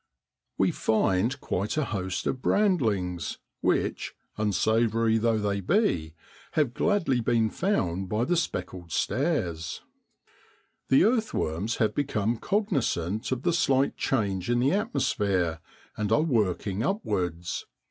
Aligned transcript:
We 0.57 0.71
find 0.71 1.39
quite 1.41 1.77
a 1.77 1.85
host 1.85 2.25
of 2.25 2.41
brand 2.41 2.79
FEBRUARY 2.79 2.97
IN 2.97 3.03
B1WADLAND. 3.03 3.07
19 3.11 3.11
lings, 3.13 3.37
which, 3.61 4.13
unsavoury 4.35 5.17
though 5.19 5.37
they 5.37 5.59
be, 5.61 6.15
have 6.53 6.73
gladly 6.73 7.19
been 7.19 7.51
found 7.51 8.09
by 8.09 8.25
the 8.25 8.35
speckled 8.35 8.91
stares. 8.91 9.83
The 10.89 11.03
earthworms 11.05 11.75
have 11.75 11.93
become 11.93 12.37
cognisant 12.37 13.31
of 13.31 13.43
the 13.43 13.53
slight 13.53 13.95
change 13.95 14.49
in 14.49 14.59
the 14.59 14.71
atmos 14.71 15.13
phere, 15.13 15.59
and 15.95 16.11
are 16.11 16.23
working 16.23 16.81
upwards. 16.81 17.67